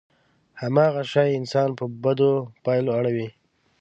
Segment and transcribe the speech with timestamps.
[0.61, 3.27] هماغه شی انسان په بدو پايلو اړوي.